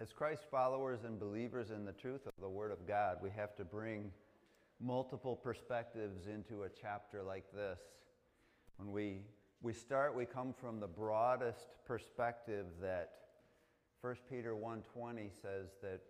[0.00, 3.54] as Christ followers and believers in the truth of the Word of God, we have
[3.56, 4.10] to bring
[4.80, 7.78] multiple perspectives into a chapter like this.
[8.78, 9.26] When we,
[9.60, 13.10] we start, we come from the broadest perspective that
[14.00, 16.00] 1 Peter 1.20 says that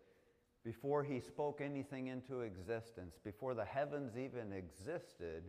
[0.64, 5.42] before he spoke anything into existence, before the heavens even existed,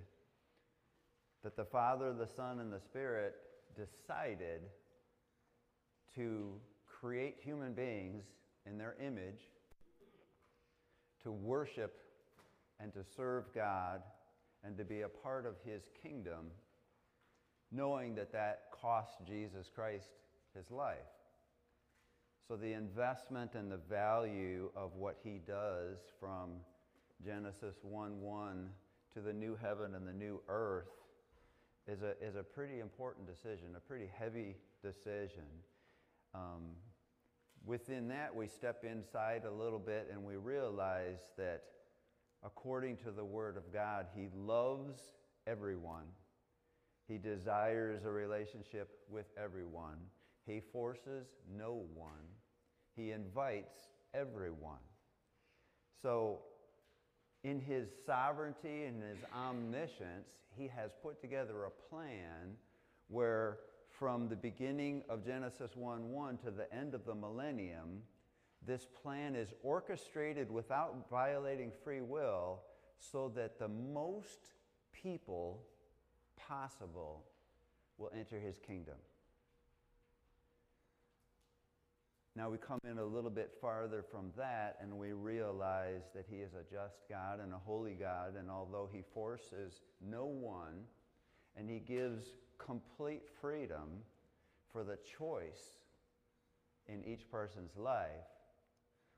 [1.44, 3.36] that the Father, the Son, and the Spirit
[3.76, 4.62] decided
[6.16, 6.54] to
[7.02, 8.24] create human beings
[8.66, 9.50] in their image
[11.24, 11.98] to worship
[12.80, 14.02] and to serve God
[14.64, 16.48] and to be a part of his kingdom,
[17.72, 20.10] knowing that that cost Jesus Christ
[20.56, 20.98] his life.
[22.48, 26.52] So the investment and the value of what he does from
[27.24, 28.70] Genesis 1 1
[29.14, 30.90] to the new heaven and the new earth
[31.88, 35.46] is a, is a pretty important decision, a pretty heavy decision.
[36.34, 36.76] Um,
[37.66, 41.64] within that, we step inside a little bit and we realize that
[42.44, 45.00] according to the Word of God, He loves
[45.48, 46.06] everyone.
[47.08, 49.98] He desires a relationship with everyone.
[50.46, 52.12] He forces no one.
[52.96, 53.80] He invites
[54.14, 54.80] everyone.
[56.02, 56.40] So,
[57.44, 62.56] in his sovereignty and his omniscience, he has put together a plan
[63.08, 63.58] where
[64.02, 68.02] from the beginning of Genesis 1 1 to the end of the millennium,
[68.66, 72.62] this plan is orchestrated without violating free will
[72.98, 74.40] so that the most
[74.92, 75.62] people
[76.36, 77.26] possible
[78.00, 78.96] will enter his kingdom.
[82.36, 86.38] Now we come in a little bit farther from that and we realize that he
[86.38, 90.86] is a just God and a holy God, and although he forces no one
[91.56, 92.30] and he gives
[92.66, 94.04] complete freedom
[94.72, 95.78] for the choice
[96.88, 98.08] in each person's life,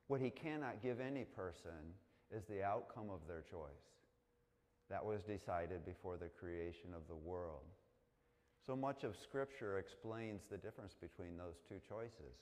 [0.08, 1.94] what he cannot give any person
[2.36, 3.70] is the outcome of their choice.
[4.90, 7.64] That was decided before the creation of the world.
[8.66, 12.36] So much of Scripture explains the difference between those two choices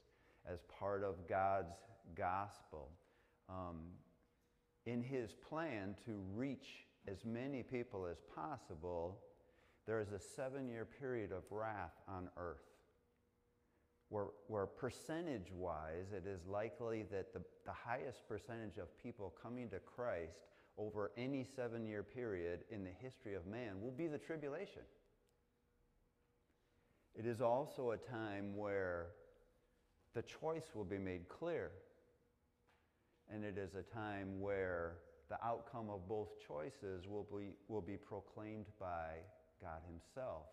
[0.45, 1.75] as part of God's
[2.16, 2.90] gospel.
[3.50, 3.78] Um,
[4.85, 9.19] in his plan to reach as many people as possible,
[9.85, 12.63] there is a seven year period of wrath on earth.
[14.09, 19.69] Where, where percentage wise, it is likely that the, the highest percentage of people coming
[19.69, 20.41] to Christ
[20.77, 24.81] over any seven year period in the history of man will be the tribulation.
[27.15, 29.07] It is also a time where
[30.13, 31.71] the choice will be made clear.
[33.33, 34.97] And it is a time where
[35.29, 39.19] the outcome of both choices will be, will be proclaimed by
[39.61, 40.47] God Himself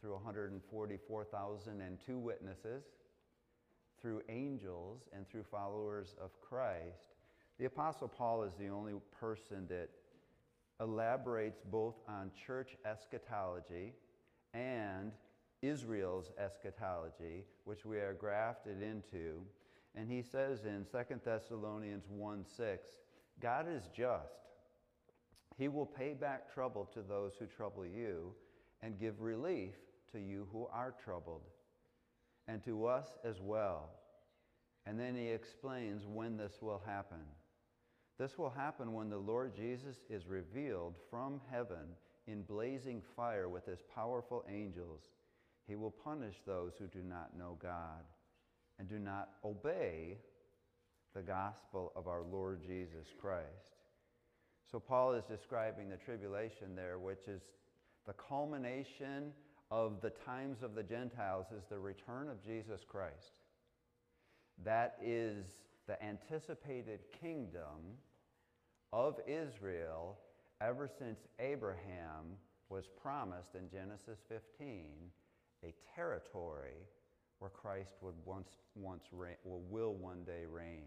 [0.00, 2.84] through 144,002 witnesses,
[4.00, 7.16] through angels, and through followers of Christ.
[7.58, 9.90] The Apostle Paul is the only person that
[10.80, 13.92] elaborates both on church eschatology
[14.54, 15.12] and
[15.62, 19.42] Israel's eschatology, which we are grafted into.
[19.94, 22.88] And he says in 2 Thessalonians 1 6,
[23.40, 24.49] God is just.
[25.60, 28.32] He will pay back trouble to those who trouble you
[28.82, 29.74] and give relief
[30.10, 31.42] to you who are troubled,
[32.48, 33.90] and to us as well.
[34.86, 37.20] And then he explains when this will happen.
[38.18, 41.94] This will happen when the Lord Jesus is revealed from heaven
[42.26, 45.02] in blazing fire with his powerful angels.
[45.68, 48.02] He will punish those who do not know God
[48.78, 50.16] and do not obey
[51.14, 53.79] the gospel of our Lord Jesus Christ.
[54.70, 57.42] So, Paul is describing the tribulation there, which is
[58.06, 59.32] the culmination
[59.70, 63.32] of the times of the Gentiles, is the return of Jesus Christ.
[64.64, 65.46] That is
[65.86, 67.98] the anticipated kingdom
[68.92, 70.18] of Israel
[70.60, 72.36] ever since Abraham
[72.68, 74.86] was promised in Genesis 15
[75.64, 76.86] a territory
[77.38, 80.86] where Christ would once, once reign, will one day reign.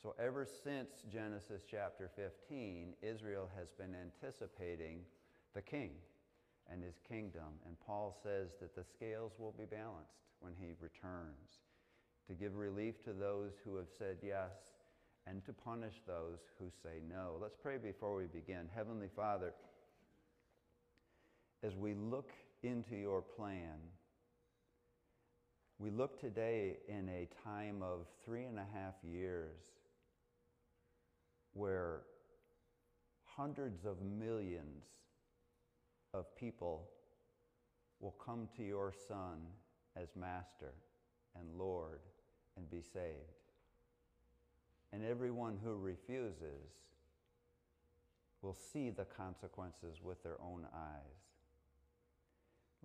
[0.00, 5.00] So, ever since Genesis chapter 15, Israel has been anticipating
[5.54, 5.90] the king
[6.70, 7.58] and his kingdom.
[7.66, 11.62] And Paul says that the scales will be balanced when he returns
[12.28, 14.52] to give relief to those who have said yes
[15.26, 17.36] and to punish those who say no.
[17.40, 18.68] Let's pray before we begin.
[18.72, 19.52] Heavenly Father,
[21.64, 22.30] as we look
[22.62, 23.80] into your plan,
[25.80, 29.58] we look today in a time of three and a half years
[31.52, 32.02] where
[33.24, 34.84] hundreds of millions
[36.14, 36.88] of people
[38.00, 39.38] will come to your Son
[39.96, 40.74] as Master
[41.38, 42.00] and Lord
[42.56, 43.14] and be saved.
[44.92, 46.72] And everyone who refuses
[48.42, 51.18] will see the consequences with their own eyes.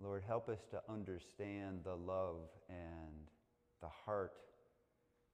[0.02, 3.30] Lord, help us to understand the love and
[3.80, 4.34] the heart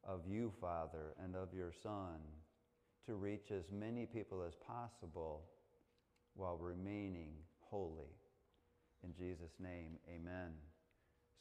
[0.04, 2.18] of you, Father, and of your Son
[3.06, 5.43] to reach as many people as possible
[6.35, 8.14] while remaining holy.
[9.02, 10.52] In Jesus' name, amen.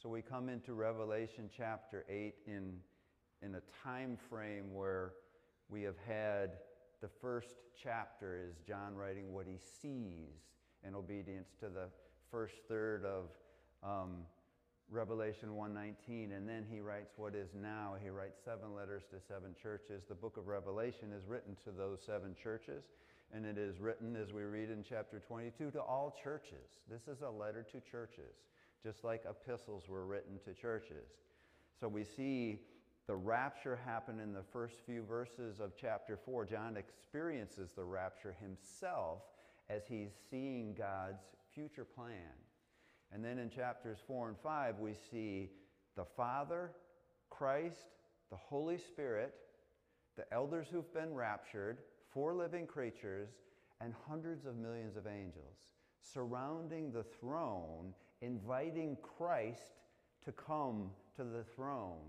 [0.02, 2.72] So we come into Revelation chapter 8 in,
[3.42, 5.12] in a time frame where
[5.68, 6.52] we have had
[7.00, 10.28] the first chapter is John writing what he sees
[10.86, 11.88] in obedience to the
[12.30, 13.24] first third of
[13.82, 14.18] um,
[14.90, 17.96] Revelation 1:19, and then he writes what is now.
[18.02, 20.02] He writes seven letters to seven churches.
[20.08, 22.82] The book of Revelation is written to those seven churches,
[23.32, 26.80] and it is written, as we read in chapter 22, to all churches.
[26.88, 28.34] This is a letter to churches,
[28.82, 31.08] just like epistles were written to churches.
[31.78, 32.66] So we see
[33.06, 36.46] the rapture happen in the first few verses of chapter 4.
[36.46, 39.22] John experiences the rapture himself
[39.68, 41.22] as he's seeing God's
[41.54, 42.34] future plan.
[43.12, 45.50] And then in chapters 4 and 5, we see
[45.96, 46.72] the Father,
[47.28, 47.88] Christ,
[48.30, 49.34] the Holy Spirit,
[50.16, 51.78] the elders who've been raptured,
[52.12, 53.30] four living creatures,
[53.80, 55.70] and hundreds of millions of angels
[56.02, 59.74] surrounding the throne, inviting Christ
[60.24, 62.08] to come to the throne.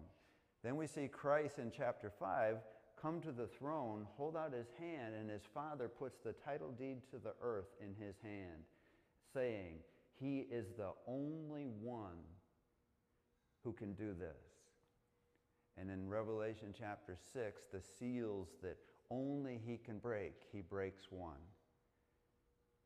[0.64, 2.58] Then we see Christ in chapter 5
[3.02, 6.98] come to the throne, hold out his hand, and his father puts the title deed
[7.10, 8.64] to the earth in his hand,
[9.34, 9.76] saying,
[10.22, 12.24] He is the only one
[13.64, 14.38] who can do this.
[15.78, 18.78] And in Revelation chapter 6, the seals that
[19.10, 21.42] only he can break, he breaks one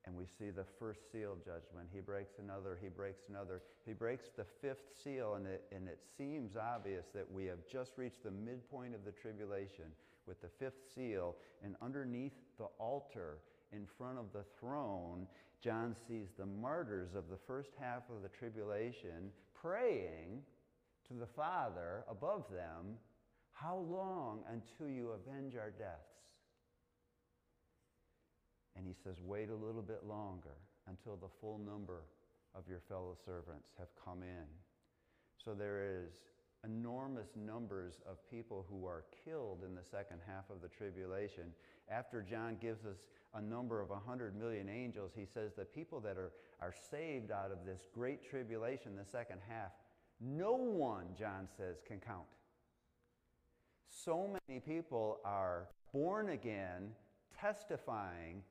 [0.05, 1.89] and we see the first seal judgment.
[1.91, 3.61] He breaks another, he breaks another.
[3.85, 7.93] He breaks the fifth seal, and it, and it seems obvious that we have just
[7.97, 9.85] reached the midpoint of the tribulation
[10.27, 11.35] with the fifth seal.
[11.63, 13.39] And underneath the altar
[13.71, 15.27] in front of the throne,
[15.63, 20.41] John sees the martyrs of the first half of the tribulation praying
[21.07, 22.97] to the Father above them,
[23.51, 26.15] How long until you avenge our deaths?
[28.75, 30.57] And he says, Wait a little bit longer
[30.87, 32.01] until the full number
[32.53, 34.45] of your fellow servants have come in.
[35.43, 36.11] So there is
[36.65, 41.53] enormous numbers of people who are killed in the second half of the tribulation.
[41.89, 42.97] After John gives us
[43.33, 46.31] a number of 100 million angels, he says the people that are,
[46.61, 49.71] are saved out of this great tribulation, the second half,
[50.19, 52.25] no one, John says, can count.
[53.87, 56.91] So many people are born again,
[57.39, 58.41] testifying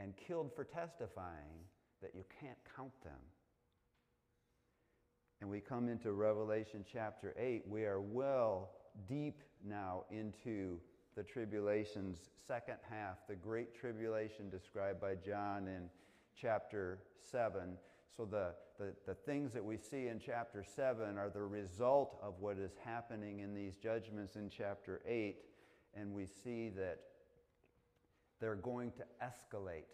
[0.00, 1.64] and killed for testifying
[2.02, 3.18] that you can't count them.
[5.40, 7.64] And we come into Revelation chapter 8.
[7.68, 8.70] We are well
[9.08, 10.78] deep now into
[11.16, 15.88] the tribulation's second half, the great tribulation described by John in
[16.40, 16.98] chapter
[17.30, 17.76] 7.
[18.16, 22.34] So, the, the, the things that we see in chapter 7 are the result of
[22.40, 25.36] what is happening in these judgments in chapter 8.
[25.94, 27.00] And we see that
[28.40, 29.84] they're going to escalate.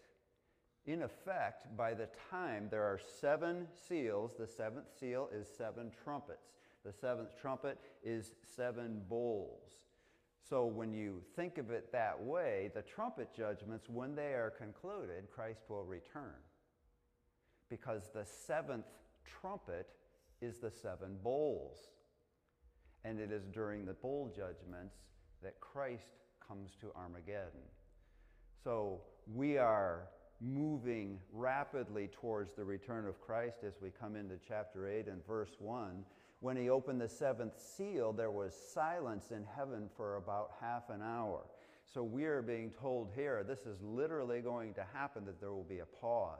[0.85, 6.49] In effect, by the time there are seven seals, the seventh seal is seven trumpets.
[6.83, 9.73] The seventh trumpet is seven bowls.
[10.49, 15.29] So when you think of it that way, the trumpet judgments, when they are concluded,
[15.33, 16.35] Christ will return.
[17.69, 18.87] Because the seventh
[19.23, 19.87] trumpet
[20.41, 21.77] is the seven bowls.
[23.05, 24.95] And it is during the bowl judgments
[25.43, 27.61] that Christ comes to Armageddon.
[28.63, 30.07] So we are
[30.41, 35.55] moving rapidly towards the return of Christ as we come into chapter 8 and verse
[35.59, 36.03] 1.
[36.39, 41.01] When he opened the seventh seal, there was silence in heaven for about half an
[41.01, 41.41] hour.
[41.93, 45.63] So we are being told here this is literally going to happen, that there will
[45.63, 46.39] be a pause.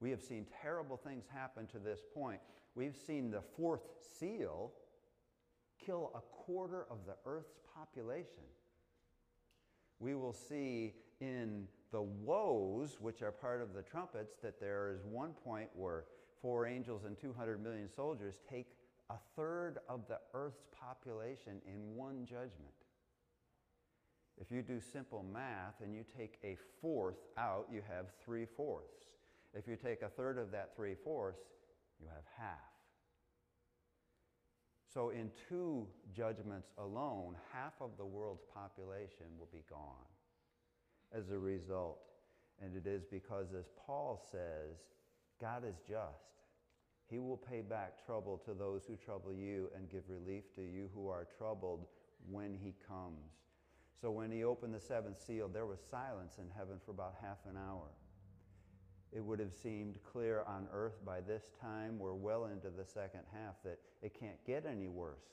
[0.00, 2.40] We have seen terrible things happen to this point.
[2.74, 3.82] We've seen the fourth
[4.18, 4.72] seal
[5.84, 8.42] kill a quarter of the earth's population
[10.02, 15.04] we will see in the woes, which are part of the trumpets, that there is
[15.04, 16.04] one point where
[16.40, 18.74] four angels and 200 million soldiers take
[19.10, 22.72] a third of the earth's population in one judgment.
[24.40, 28.96] If you do simple math and you take a fourth out, you have three fourths.
[29.54, 31.42] If you take a third of that three fourths,
[32.00, 32.56] you have half.
[34.92, 40.11] So, in two judgments alone, half of the world's population will be gone
[41.16, 41.98] as a result.
[42.60, 44.76] And it is because, as Paul says,
[45.40, 46.32] God is just.
[47.08, 50.88] He will pay back trouble to those who trouble you and give relief to you
[50.94, 51.86] who are troubled
[52.30, 53.32] when he comes.
[54.00, 57.38] So when he opened the seventh seal, there was silence in heaven for about half
[57.48, 57.88] an hour.
[59.12, 63.22] It would have seemed clear on earth by this time, we're well into the second
[63.32, 65.26] half, that it can't get any worse.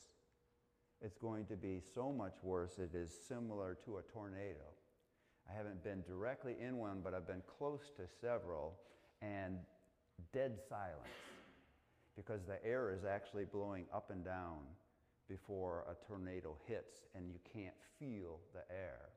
[1.01, 4.67] It's going to be so much worse, it is similar to a tornado.
[5.49, 8.77] I haven't been directly in one, but I've been close to several,
[9.21, 9.57] and
[10.33, 11.07] dead silence
[12.15, 14.59] because the air is actually blowing up and down
[15.29, 19.09] before a tornado hits, and you can't feel the air.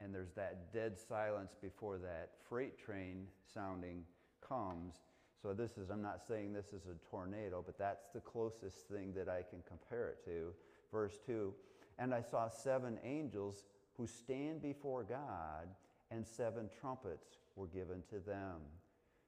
[0.00, 4.02] And there's that dead silence before that freight train sounding
[4.46, 4.94] comes.
[5.40, 9.12] So, this is, I'm not saying this is a tornado, but that's the closest thing
[9.14, 10.52] that I can compare it to.
[10.90, 11.52] Verse 2
[11.98, 13.64] And I saw seven angels
[13.96, 15.68] who stand before God,
[16.10, 18.60] and seven trumpets were given to them.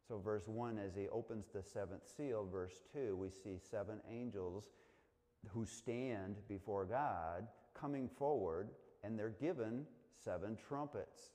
[0.07, 4.65] So, verse 1, as he opens the seventh seal, verse 2, we see seven angels
[5.49, 8.71] who stand before God coming forward,
[9.05, 9.87] and they're given
[10.25, 11.31] seven trumpets.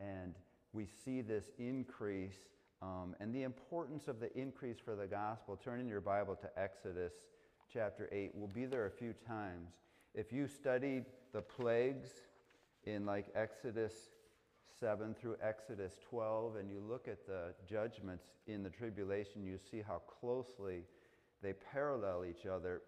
[0.00, 0.34] And
[0.72, 2.38] we see this increase
[2.80, 5.56] um, and the importance of the increase for the gospel.
[5.56, 7.12] Turn in your Bible to Exodus
[7.72, 8.30] chapter 8.
[8.34, 9.72] We'll be there a few times.
[10.14, 12.10] If you studied the plagues
[12.84, 13.92] in like Exodus
[14.80, 19.82] 7 through Exodus 12 and you look at the judgments in the tribulation, you see
[19.86, 20.84] how closely
[21.42, 22.82] they parallel each other.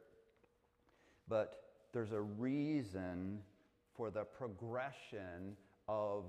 [1.28, 3.40] But there's a reason
[3.96, 5.56] for the progression
[5.88, 6.24] of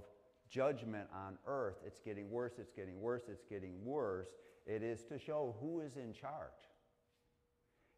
[0.49, 1.77] judgment on earth.
[1.85, 4.27] It's getting worse, it's getting worse, it's getting worse.
[4.65, 6.51] It is to show who is in charge.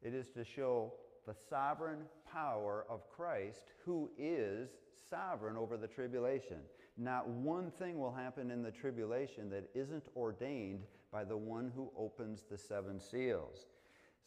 [0.01, 0.93] It is to show
[1.25, 1.99] the sovereign
[2.31, 4.69] power of Christ, who is
[5.09, 6.57] sovereign over the tribulation.
[6.97, 11.91] Not one thing will happen in the tribulation that isn't ordained by the one who
[11.97, 13.67] opens the seven seals.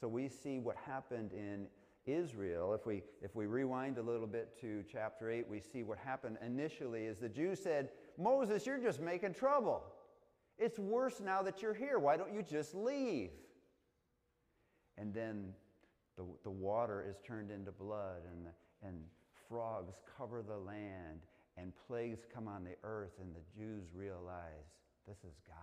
[0.01, 1.67] So we see what happened in
[2.07, 5.99] Israel, if we, if we rewind a little bit to chapter 8, we see what
[5.99, 9.83] happened initially is the Jews said, Moses, you're just making trouble.
[10.57, 11.99] It's worse now that you're here.
[11.99, 13.31] Why don't you just leave?
[14.97, 15.53] And then
[16.17, 18.97] the, the water is turned into blood, and, the, and
[19.49, 21.21] frogs cover the land,
[21.57, 24.67] and plagues come on the earth, and the Jews realize
[25.07, 25.57] this is God.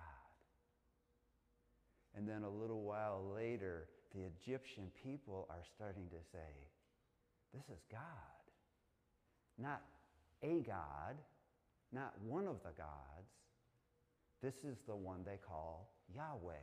[2.16, 6.68] And then a little while later, the Egyptian people are starting to say,
[7.54, 8.00] This is God.
[9.58, 9.82] Not
[10.44, 11.16] a God,
[11.92, 13.30] not one of the gods.
[14.42, 16.54] This is the one they call Yahweh.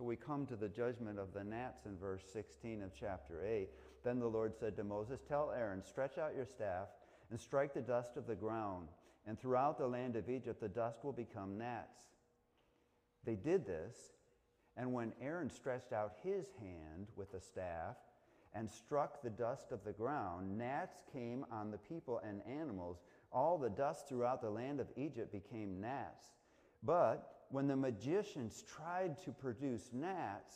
[0.00, 3.68] So we come to the judgment of the gnats in verse 16 of chapter 8.
[4.02, 6.88] Then the Lord said to Moses, Tell Aaron, stretch out your staff
[7.30, 8.88] and strike the dust of the ground,
[9.26, 12.00] and throughout the land of Egypt the dust will become gnats.
[13.26, 13.94] They did this,
[14.74, 17.96] and when Aaron stretched out his hand with the staff
[18.54, 23.02] and struck the dust of the ground, gnats came on the people and animals.
[23.34, 26.24] All the dust throughout the land of Egypt became gnats.
[26.82, 30.54] But when the magicians tried to produce gnats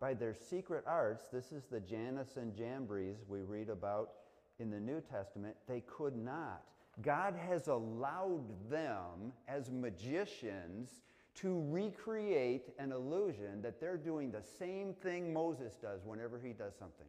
[0.00, 4.10] by their secret arts, this is the Jannes and Jambres we read about
[4.58, 6.62] in the New Testament, they could not.
[7.00, 11.02] God has allowed them as magicians
[11.36, 16.74] to recreate an illusion that they're doing the same thing Moses does whenever he does
[16.78, 17.06] something.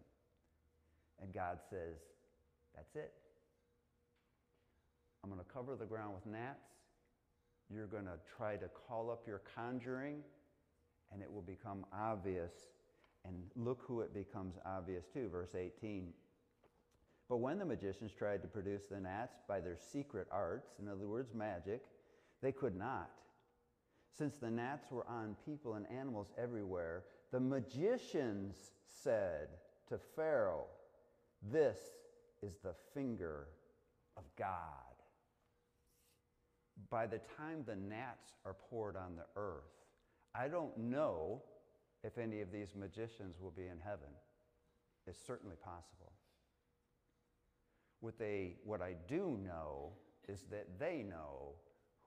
[1.21, 1.97] And God says,
[2.75, 3.13] That's it.
[5.23, 6.69] I'm going to cover the ground with gnats.
[7.69, 10.21] You're going to try to call up your conjuring,
[11.11, 12.51] and it will become obvious.
[13.25, 15.29] And look who it becomes obvious to.
[15.29, 16.09] Verse 18.
[17.29, 21.07] But when the magicians tried to produce the gnats by their secret arts, in other
[21.07, 21.83] words, magic,
[22.41, 23.09] they could not
[24.17, 29.47] since the gnats were on people and animals everywhere, the magicians said
[29.89, 30.67] to Pharaoh,
[31.51, 31.79] This
[32.41, 33.47] is the finger
[34.15, 34.82] of God.
[36.89, 39.63] By the time the gnats are poured on the earth,
[40.35, 41.41] I don't know
[42.03, 44.09] if any of these magicians will be in heaven.
[45.07, 46.11] It's certainly possible.
[47.99, 49.93] What, they, what I do know
[50.27, 51.53] is that they know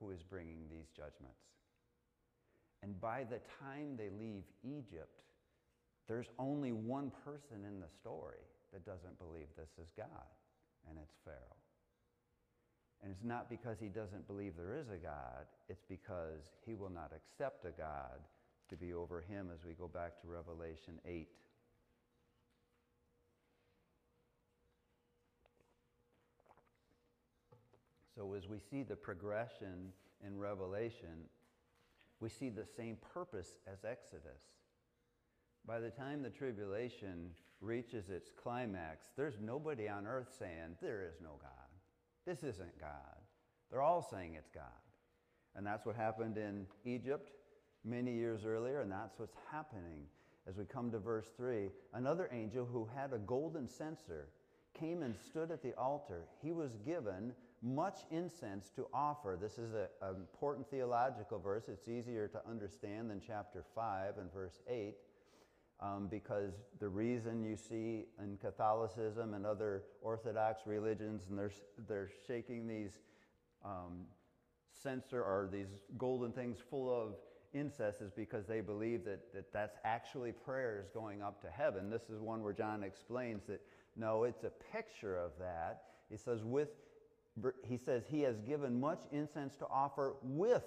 [0.01, 1.41] who is bringing these judgments.
[2.83, 5.23] And by the time they leave Egypt,
[6.07, 10.09] there's only one person in the story that doesn't believe this is God,
[10.89, 11.56] and it's Pharaoh.
[13.03, 16.91] And it's not because he doesn't believe there is a God, it's because he will
[16.91, 18.21] not accept a God
[18.69, 21.29] to be over him as we go back to Revelation 8.
[28.17, 29.93] So, as we see the progression
[30.27, 31.29] in Revelation,
[32.19, 34.43] we see the same purpose as Exodus.
[35.67, 41.17] By the time the tribulation reaches its climax, there's nobody on earth saying, There is
[41.23, 41.66] no God.
[42.27, 42.91] This isn't God.
[43.71, 44.65] They're all saying it's God.
[45.55, 47.31] And that's what happened in Egypt
[47.85, 50.07] many years earlier, and that's what's happening
[50.49, 51.69] as we come to verse 3.
[51.95, 54.29] Another angel who had a golden censer
[54.79, 56.25] came and stood at the altar.
[56.43, 59.39] He was given much incense to offer.
[59.41, 61.65] This is an important theological verse.
[61.69, 64.95] It's easier to understand than chapter 5 and verse 8.
[65.79, 71.53] Um, because the reason you see in Catholicism and other Orthodox religions, and they're,
[71.87, 72.99] they're shaking these
[73.63, 74.07] um,
[74.83, 77.17] censer or these golden things full of
[77.53, 81.91] incense is because they believe that, that that's actually prayers going up to heaven.
[81.91, 83.61] This is one where John explains that
[83.97, 85.83] no, it's a picture of that.
[86.11, 86.69] He says, with,
[87.65, 90.65] he says, he has given much incense to offer with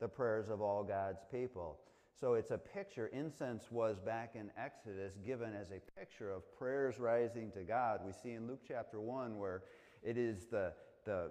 [0.00, 1.78] the prayers of all God's people.
[2.20, 3.06] So it's a picture.
[3.12, 8.00] Incense was back in Exodus given as a picture of prayers rising to God.
[8.04, 9.62] We see in Luke chapter 1 where
[10.02, 10.72] it is the,
[11.04, 11.30] the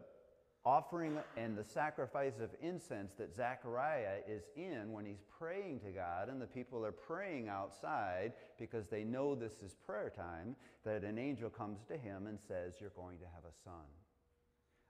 [0.65, 6.29] offering and the sacrifice of incense that Zechariah is in when he's praying to God,
[6.29, 11.17] and the people are praying outside because they know this is prayer time, that an
[11.17, 13.85] angel comes to him and says, You're going to have a son.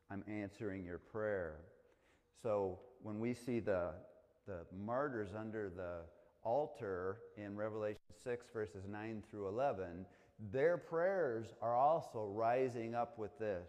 [0.09, 1.57] I'm answering your prayer.
[2.41, 3.91] So when we see the,
[4.47, 5.99] the martyrs under the
[6.43, 10.05] altar in Revelation 6, verses 9 through 11,
[10.51, 13.67] their prayers are also rising up with this.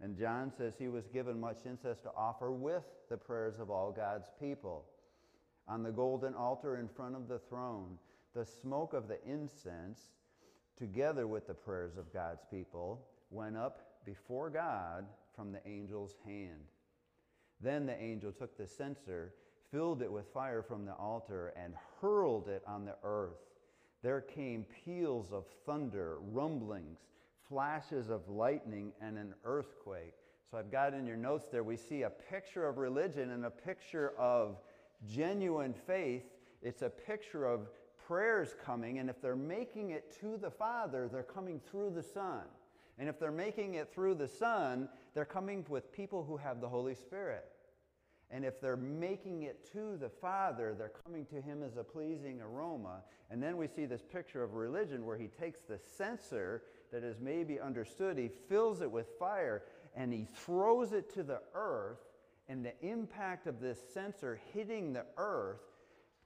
[0.00, 3.90] And John says he was given much incense to offer with the prayers of all
[3.90, 4.84] God's people.
[5.66, 7.96] On the golden altar in front of the throne,
[8.34, 10.00] the smoke of the incense,
[10.78, 16.68] together with the prayers of God's people, went up before God from the angel's hand.
[17.60, 19.32] Then the angel took the censer,
[19.70, 23.40] filled it with fire from the altar, and hurled it on the earth.
[24.02, 26.98] There came peals of thunder, rumblings,
[27.48, 30.14] flashes of lightning, and an earthquake.
[30.50, 33.50] So I've got in your notes there, we see a picture of religion and a
[33.50, 34.58] picture of
[35.08, 36.24] genuine faith.
[36.62, 37.68] It's a picture of
[38.06, 42.42] prayers coming, and if they're making it to the Father, they're coming through the Son.
[42.98, 46.68] And if they're making it through the Son, they're coming with people who have the
[46.68, 47.44] Holy Spirit.
[48.34, 52.40] And if they're making it to the Father, they're coming to Him as a pleasing
[52.40, 53.02] aroma.
[53.30, 57.20] And then we see this picture of religion where He takes the censer that is
[57.20, 59.62] maybe understood, He fills it with fire,
[59.94, 62.00] and He throws it to the earth.
[62.48, 65.60] And the impact of this censer hitting the earth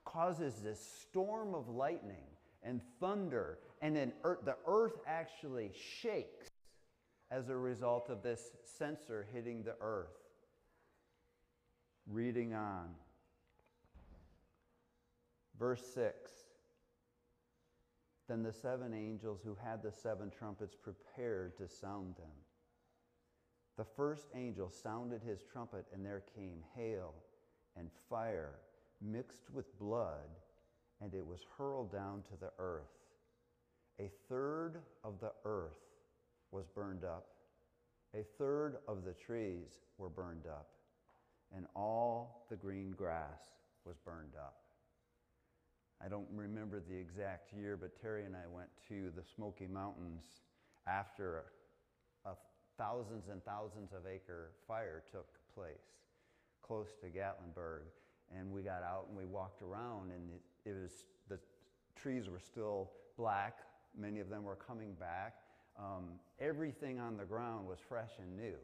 [0.06, 2.24] causes this storm of lightning
[2.62, 3.58] and thunder.
[3.82, 6.48] And then earth, the earth actually shakes
[7.30, 10.17] as a result of this censer hitting the earth.
[12.10, 12.88] Reading on.
[15.58, 16.14] Verse 6
[18.28, 22.32] Then the seven angels who had the seven trumpets prepared to sound them.
[23.76, 27.14] The first angel sounded his trumpet, and there came hail
[27.76, 28.54] and fire
[29.00, 30.28] mixed with blood,
[31.00, 32.98] and it was hurled down to the earth.
[34.00, 35.78] A third of the earth
[36.50, 37.26] was burned up.
[38.14, 40.70] A third of the trees were burned up,
[41.54, 43.40] and all the green grass
[43.84, 44.56] was burned up.
[46.04, 50.22] I don't remember the exact year, but Terry and I went to the Smoky Mountains
[50.86, 51.42] after
[52.24, 52.34] a, a
[52.76, 55.74] thousands and thousands of acre fire took place
[56.62, 57.82] close to Gatlinburg.
[58.36, 60.92] And we got out and we walked around, and it, it was
[61.28, 61.38] the
[61.96, 63.58] trees were still black.
[63.98, 65.34] Many of them were coming back
[65.78, 68.56] um, everything on the ground was fresh and new.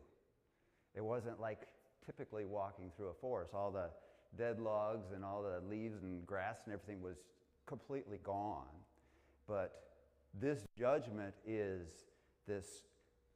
[0.94, 1.60] It wasn't like
[2.06, 3.54] typically walking through a forest.
[3.54, 3.90] All the
[4.36, 7.16] dead logs and all the leaves and grass and everything was
[7.66, 8.66] completely gone.
[9.46, 9.84] But
[10.40, 11.86] this judgment is
[12.46, 12.66] this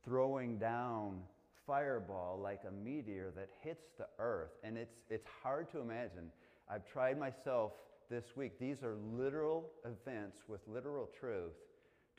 [0.04, 1.20] throwing down
[1.66, 4.52] fireball like a meteor that hits the earth.
[4.64, 6.30] And it's, it's hard to imagine.
[6.70, 7.72] I've tried myself
[8.10, 8.58] this week.
[8.58, 11.52] These are literal events with literal truth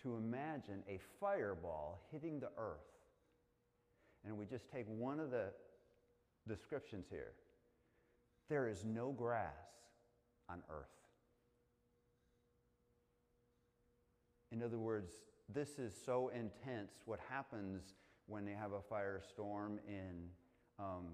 [0.04, 2.78] to imagine a fireball hitting the earth.
[4.26, 5.48] And we just take one of the
[6.48, 7.34] descriptions here.
[8.50, 9.52] There is no grass
[10.50, 10.88] on earth.
[14.52, 15.12] In other words,
[15.54, 16.92] this is so intense.
[17.06, 17.94] What happens
[18.28, 20.30] when they have a firestorm in
[20.80, 21.06] um,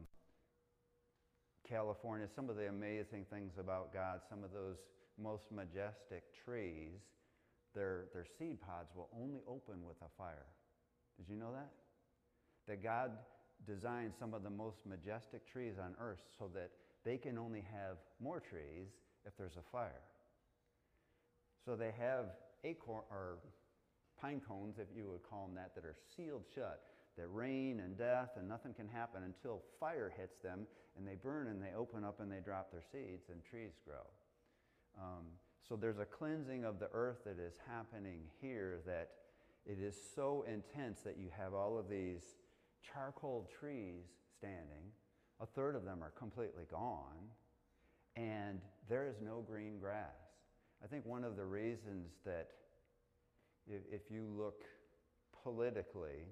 [1.67, 4.77] California, some of the amazing things about God, some of those
[5.17, 7.01] most majestic trees
[7.75, 10.47] their, their seed pods will only open with a fire.
[11.17, 11.69] Did you know that?
[12.67, 13.11] That God
[13.67, 16.71] designed some of the most majestic trees on earth so that
[17.03, 18.87] they can only have more trees
[19.25, 20.01] if there's a fire.
[21.63, 22.25] So they have
[22.63, 23.39] acorn or
[24.19, 26.81] pine cones, if you would call them that, that are sealed shut.
[27.17, 31.47] that rain and death and nothing can happen until fire hits them and they burn
[31.47, 34.05] and they open up and they drop their seeds and trees grow.
[34.99, 35.25] Um,
[35.67, 39.09] so there's a cleansing of the earth that is happening here that
[39.65, 42.21] it is so intense that you have all of these
[42.93, 44.03] charcoal trees
[44.37, 44.91] standing.
[45.41, 47.29] A third of them are completely gone,
[48.15, 50.15] and there is no green grass.
[50.83, 52.47] I think one of the reasons that
[53.67, 54.63] if, if you look
[55.43, 56.27] politically,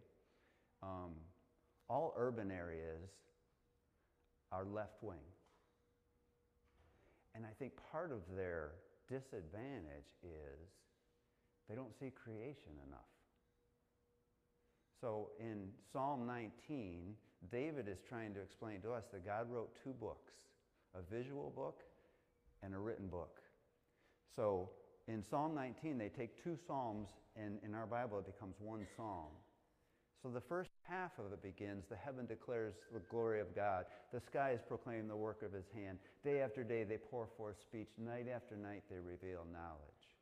[0.81, 1.11] um,
[1.89, 3.09] all urban areas
[4.51, 5.17] are left wing.
[7.35, 8.71] And I think part of their
[9.09, 10.69] disadvantage is
[11.67, 13.12] they don't see creation enough.
[15.03, 17.13] So in Psalm 19,
[17.51, 20.31] David is trying to explain to us that God wrote two books
[20.95, 21.81] a visual book
[22.61, 23.41] and a written book.
[24.33, 24.69] So
[25.09, 29.33] in Psalm 19, they take two Psalms, and in our Bible, it becomes one Psalm.
[30.21, 34.21] So the first half of it begins the heaven declares the glory of God, the
[34.21, 35.97] skies proclaim the work of his hand.
[36.23, 37.89] Day after day, they pour forth speech.
[37.97, 40.15] Night after night, they reveal knowledge.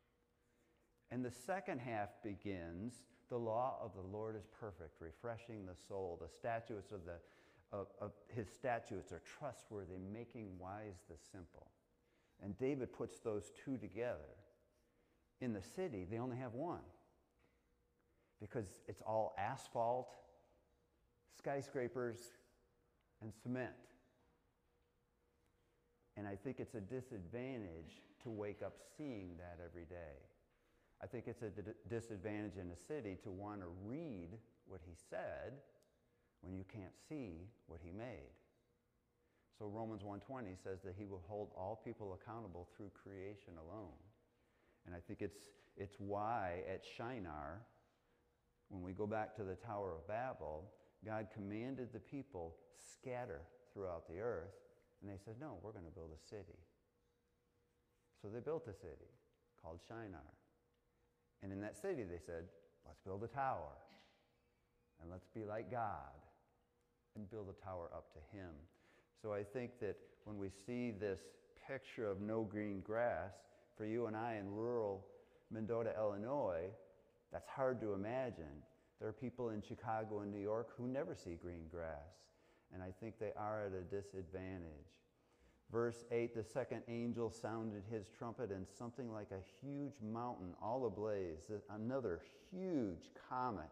[1.12, 6.20] And the second half begins the law of the Lord is perfect, refreshing the soul.
[6.22, 7.16] The statutes of, the,
[7.76, 11.72] of, of his statutes are trustworthy, making wise the simple.
[12.44, 14.36] And David puts those two together.
[15.40, 16.82] In the city, they only have one
[18.42, 20.10] because it's all asphalt,
[21.38, 22.20] skyscrapers,
[23.22, 23.70] and cement.
[26.18, 30.20] And I think it's a disadvantage to wake up seeing that every day.
[31.04, 31.50] I think it's a
[31.90, 34.30] disadvantage in a city to want to read
[34.68, 35.54] what he said
[36.42, 38.30] when you can't see what he made.
[39.58, 43.98] So Romans 1:20 says that he will hold all people accountable through creation alone.
[44.86, 47.62] And I think it's it's why at Shinar
[48.70, 50.72] when we go back to the Tower of Babel,
[51.06, 53.42] God commanded the people scatter
[53.74, 54.56] throughout the earth,
[55.02, 56.60] and they said, "No, we're going to build a city."
[58.22, 59.12] So they built a city
[59.62, 60.41] called Shinar.
[61.44, 62.46] And in that city, they said,
[62.86, 63.78] let's build a tower.
[65.02, 66.14] And let's be like God
[67.16, 68.52] and build a tower up to Him.
[69.22, 71.20] So I think that when we see this
[71.68, 73.32] picture of no green grass,
[73.78, 75.06] for you and I in rural
[75.50, 76.70] Mendota, Illinois,
[77.32, 78.62] that's hard to imagine.
[79.00, 82.22] There are people in Chicago and New York who never see green grass,
[82.74, 84.92] and I think they are at a disadvantage.
[85.72, 90.86] Verse 8 The second angel sounded his trumpet, and something like a huge mountain, all
[90.86, 92.20] ablaze, another
[92.52, 93.70] huge comet,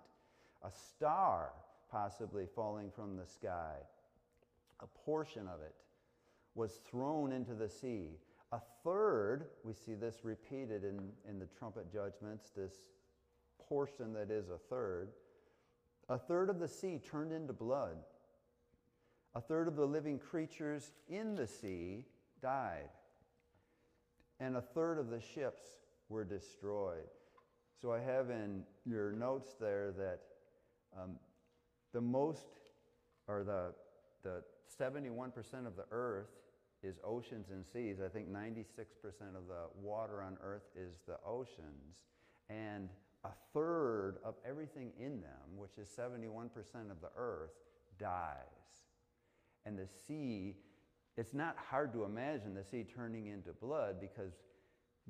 [0.63, 1.51] a star
[1.91, 3.75] possibly falling from the sky,
[4.79, 5.75] a portion of it
[6.55, 8.07] was thrown into the sea.
[8.51, 12.73] A third, we see this repeated in, in the trumpet judgments, this
[13.67, 15.09] portion that is a third,
[16.07, 17.97] a third of the sea turned into blood
[19.35, 22.05] a third of the living creatures in the sea
[22.41, 22.89] died,
[24.39, 25.63] and a third of the ships
[26.07, 27.07] were destroyed.
[27.81, 30.19] So I have in your notes there that
[30.99, 31.15] um,
[31.93, 32.47] the most,
[33.27, 33.73] or the,
[34.23, 34.43] the
[34.79, 35.31] 71%
[35.67, 36.29] of the earth
[36.81, 37.97] is oceans and seas.
[38.03, 38.65] I think 96%
[39.35, 42.05] of the water on earth is the oceans.
[42.49, 42.89] And
[43.23, 46.47] a third of everything in them, which is 71%
[46.89, 47.51] of the earth,
[47.99, 48.78] dies
[49.65, 50.55] and the sea,
[51.17, 54.33] it's not hard to imagine the sea turning into blood because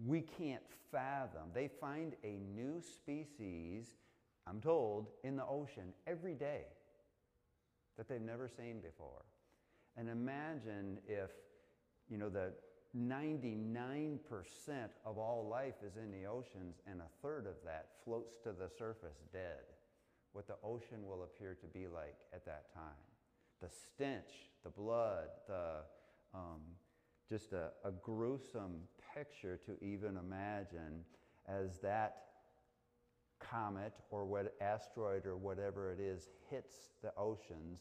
[0.06, 1.50] we can't fathom.
[1.54, 3.88] They find a new species,
[4.48, 6.64] I'm told, in the ocean every day
[7.98, 9.26] that they've never seen before.
[9.98, 11.32] And imagine if,
[12.10, 12.54] you know, the
[12.98, 14.20] 99%
[15.06, 18.70] of all life is in the oceans and a third of that floats to the
[18.78, 19.66] surface dead.
[20.32, 23.09] What the ocean will appear to be like at that time
[23.62, 25.78] the stench, the blood, the,
[26.34, 26.62] um,
[27.30, 28.82] just a, a gruesome
[29.16, 31.04] picture to even imagine
[31.48, 32.24] as that
[33.40, 37.80] comet or what asteroid or whatever it is hits the oceans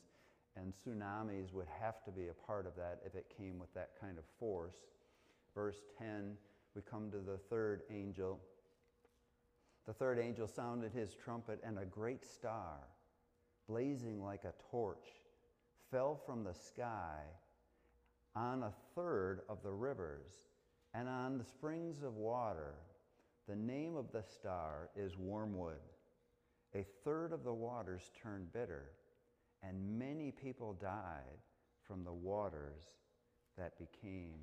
[0.56, 3.90] and tsunamis would have to be a part of that if it came with that
[4.00, 4.76] kind of force.
[5.54, 6.36] Verse 10
[6.74, 8.38] we come to the third angel.
[9.86, 12.76] The third angel sounded his trumpet and a great star
[13.68, 15.08] blazing like a torch
[15.90, 17.20] fell from the sky
[18.34, 20.32] on a third of the rivers
[20.94, 22.74] and on the springs of water.
[23.48, 25.80] The name of the star is wormwood.
[26.74, 28.90] A third of the waters turned bitter,
[29.62, 31.40] and many people died
[31.86, 32.82] from the waters
[33.56, 34.38] that became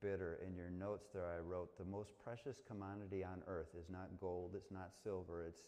[0.00, 0.40] bitter.
[0.46, 4.52] In your notes there, I wrote, The most precious commodity on earth is not gold,
[4.56, 5.60] it's not silver, it's,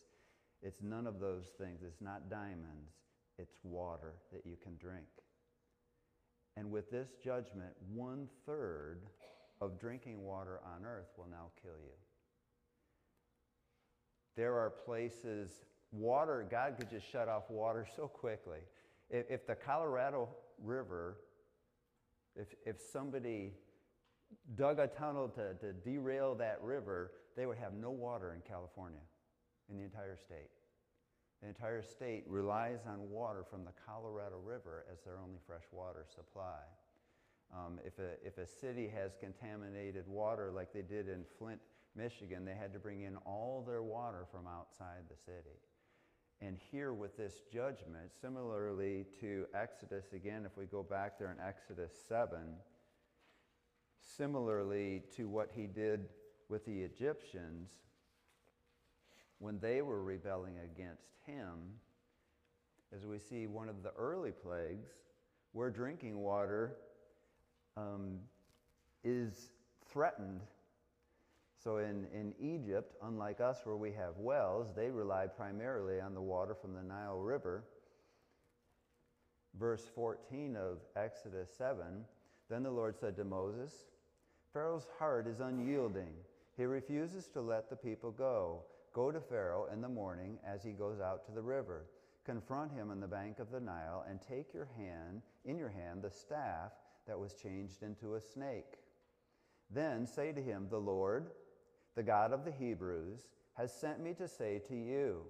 [0.63, 3.04] it's none of those things, it's not diamonds
[3.39, 5.07] it's water that you can drink.
[6.57, 9.03] And with this judgment, one third
[9.61, 11.95] of drinking water on earth will now kill you.
[14.37, 15.51] There are places,
[15.91, 18.61] water, God could just shut off water so quickly.
[19.11, 20.29] If, if the Colorado
[20.63, 21.19] River,
[22.37, 23.53] if, if somebody
[24.57, 29.01] dug a tunnel to, to derail that river, they would have no water in California,
[29.69, 30.51] in the entire state.
[31.45, 36.07] The entire state relies on water from the Colorado River as their only fresh water
[36.09, 36.63] supply.
[37.55, 41.61] Um, if, a, if a city has contaminated water like they did in Flint,
[41.95, 45.59] Michigan, they had to bring in all their water from outside the city.
[46.41, 51.47] And here with this judgment, similarly to Exodus, again, if we go back there in
[51.47, 52.39] Exodus 7,
[54.17, 56.09] similarly to what he did
[56.49, 57.69] with the Egyptians,
[59.45, 61.59] when they were rebelling against him,
[62.97, 64.89] as we see one of the early plagues,
[65.53, 66.77] where drinking water
[67.77, 68.21] um,
[69.05, 69.51] is
[69.93, 70.41] threatened.
[71.63, 76.23] So in, in Egypt, unlike us where we have wells, they rely primarily on the
[76.23, 77.65] water from the Nile River.
[79.61, 81.85] Verse 14 of Exodus 7
[82.49, 83.75] Then the Lord said to Moses,
[84.55, 86.15] Pharaoh's heart is unyielding.
[86.57, 88.63] He refuses to let the people go.
[88.95, 91.87] Go to Pharaoh in the morning as he goes out to the river.
[92.25, 96.01] Confront him on the bank of the Nile and take your hand, in your hand,
[96.01, 96.71] the staff
[97.09, 98.79] that was changed into a snake.
[99.69, 101.33] Then say to him, The Lord,
[101.97, 105.23] the God of the Hebrews, has sent me to say to you,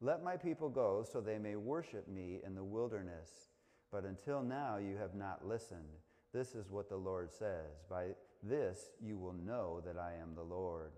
[0.00, 3.50] Let my people go so they may worship me in the wilderness.
[3.92, 6.00] But until now you have not listened.
[6.32, 8.08] This is what the Lord says By
[8.42, 10.90] this you will know that I am the Lord.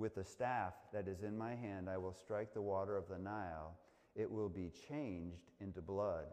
[0.00, 3.18] With the staff that is in my hand, I will strike the water of the
[3.18, 3.76] Nile.
[4.16, 6.24] It will be changed into blood.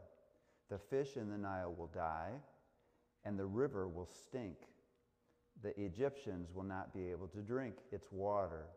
[0.70, 2.32] The fish in the Nile will die,
[3.26, 4.56] and the river will stink.
[5.62, 8.68] The Egyptians will not be able to drink its water.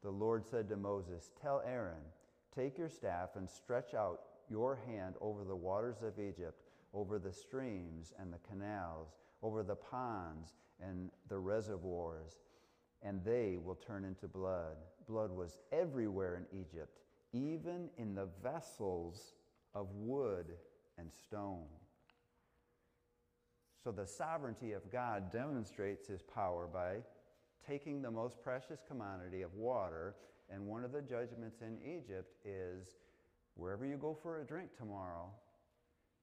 [0.00, 2.04] The Lord said to Moses, Tell Aaron,
[2.54, 6.62] take your staff and stretch out your hand over the waters of Egypt,
[6.94, 9.08] over the streams and the canals,
[9.42, 12.36] over the ponds and the reservoirs
[13.02, 14.76] and they will turn into blood.
[15.08, 17.00] Blood was everywhere in Egypt,
[17.32, 19.34] even in the vessels
[19.74, 20.46] of wood
[20.98, 21.66] and stone.
[23.82, 26.98] So the sovereignty of God demonstrates his power by
[27.66, 30.16] taking the most precious commodity of water,
[30.50, 32.96] and one of the judgments in Egypt is
[33.54, 35.30] wherever you go for a drink tomorrow,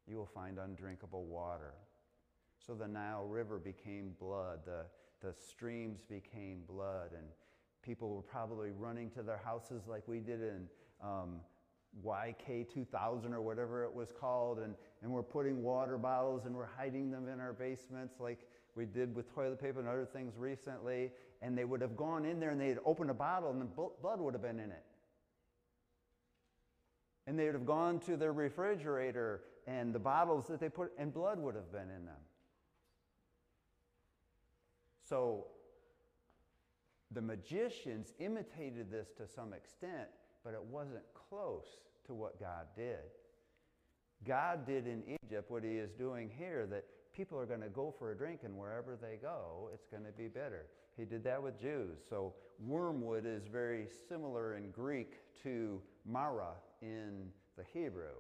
[0.08, 1.74] you will find undrinkable water.
[2.60, 4.60] So the Nile River became blood.
[4.66, 4.86] The,
[5.22, 7.26] the streams became blood, and
[7.82, 10.68] people were probably running to their houses like we did in
[11.04, 11.40] um,
[12.06, 16.70] YK 2000 or whatever it was called, and, and we're putting water bottles and we're
[16.78, 18.40] hiding them in our basements like
[18.76, 21.12] we did with toilet paper and other things recently.
[21.42, 24.20] And they would have gone in there and they'd opened a bottle and the blood
[24.20, 24.84] would have been in it.
[27.26, 31.14] And they would have gone to their refrigerator and the bottles that they put, and
[31.14, 32.16] blood would have been in them.
[35.08, 35.46] So
[37.12, 40.10] the magicians imitated this to some extent,
[40.44, 41.68] but it wasn't close
[42.06, 43.12] to what God did.
[44.26, 47.94] God did in Egypt what he is doing here, that people are going to go
[47.98, 50.66] for a drink, and wherever they go, it's going to be better.
[50.98, 52.00] He did that with Jews.
[52.10, 58.16] So wormwood is very similar in Greek to mara in the Hebrew.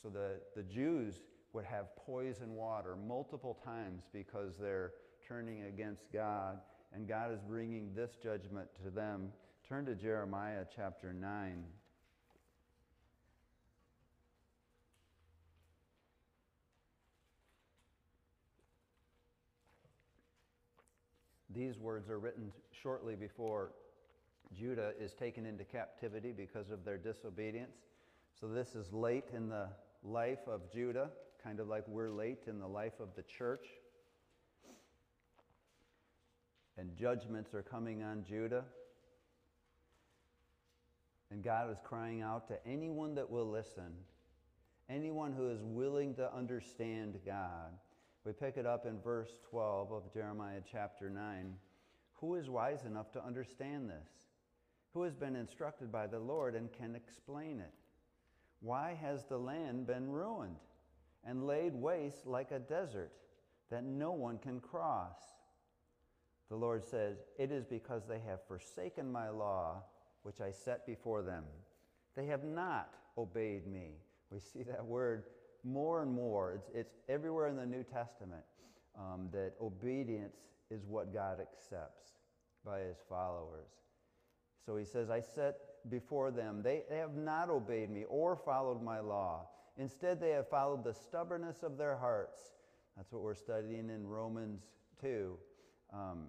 [0.00, 4.92] So the, the Jews would have poison water multiple times because they're
[5.30, 6.58] turning against God,
[6.92, 9.28] and God is bringing this judgment to them.
[9.68, 11.62] Turn to Jeremiah chapter 9.
[21.54, 22.50] These words are written
[22.82, 23.70] shortly before
[24.58, 27.76] Judah is taken into captivity because of their disobedience.
[28.40, 29.68] So, this is late in the
[30.02, 33.66] life of Judah, kind of like we're late in the life of the church
[36.80, 38.64] and judgments are coming on Judah.
[41.30, 43.92] And God is crying out to anyone that will listen,
[44.88, 47.72] anyone who is willing to understand God.
[48.24, 51.54] We pick it up in verse 12 of Jeremiah chapter 9.
[52.14, 54.08] Who is wise enough to understand this?
[54.94, 57.74] Who has been instructed by the Lord and can explain it?
[58.60, 60.56] Why has the land been ruined
[61.24, 63.12] and laid waste like a desert
[63.70, 65.18] that no one can cross?
[66.50, 69.84] The Lord says, It is because they have forsaken my law,
[70.22, 71.44] which I set before them.
[72.16, 73.92] They have not obeyed me.
[74.30, 75.24] We see that word
[75.64, 76.52] more and more.
[76.52, 78.42] It's, it's everywhere in the New Testament
[78.98, 80.36] um, that obedience
[80.70, 82.10] is what God accepts
[82.64, 83.70] by his followers.
[84.66, 85.56] So he says, I set
[85.88, 89.46] before them, they, they have not obeyed me or followed my law.
[89.78, 92.40] Instead, they have followed the stubbornness of their hearts.
[92.96, 94.62] That's what we're studying in Romans
[95.00, 95.38] 2.
[95.92, 96.26] Um,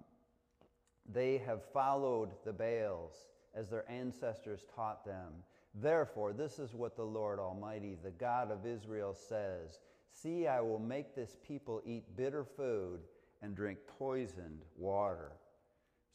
[1.10, 3.14] they have followed the Baals
[3.54, 5.32] as their ancestors taught them.
[5.74, 9.78] Therefore, this is what the Lord Almighty, the God of Israel, says
[10.14, 13.00] See, I will make this people eat bitter food
[13.40, 15.32] and drink poisoned water.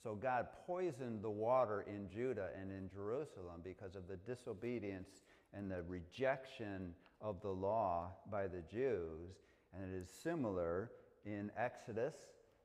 [0.04, 5.24] So God poisoned the water in Judah and in Jerusalem because of the disobedience
[5.54, 9.36] and the rejection of the law by the Jews.
[9.74, 10.92] And it is similar
[11.26, 12.16] in Exodus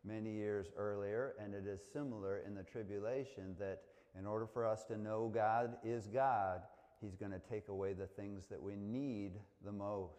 [0.05, 3.83] many years earlier, and it is similar in the tribulation that
[4.19, 6.62] in order for us to know God is God,
[7.01, 9.33] He's going to take away the things that we need
[9.65, 10.15] the most.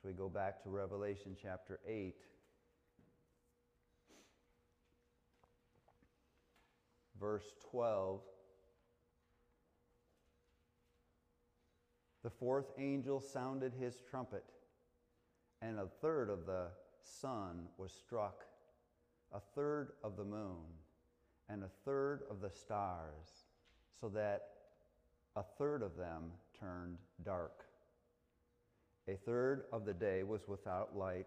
[0.00, 2.14] So we go back to Revelation chapter 8.
[7.20, 8.20] Verse 12.
[12.22, 14.44] The fourth angel sounded his trumpet,
[15.62, 16.66] and a third of the
[17.02, 18.44] sun was struck,
[19.34, 20.64] a third of the moon,
[21.48, 23.46] and a third of the stars,
[24.00, 24.48] so that
[25.36, 27.64] a third of them turned dark.
[29.08, 31.26] A third of the day was without light,